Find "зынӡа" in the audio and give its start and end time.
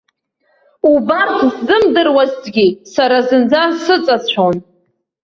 3.27-3.63